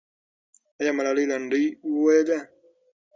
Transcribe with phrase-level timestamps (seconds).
[0.79, 2.39] آیا ملالۍ لنډۍ وویلې؟